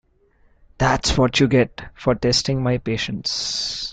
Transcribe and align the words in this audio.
That’s 0.79 1.15
what 1.15 1.39
you 1.39 1.47
get 1.47 1.79
for 1.95 2.15
testing 2.15 2.63
my 2.63 2.79
patience. 2.79 3.87